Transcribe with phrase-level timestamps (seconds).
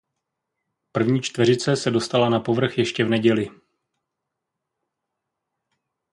[0.91, 3.47] První čtveřice se dostala na povrch ještě v neděli.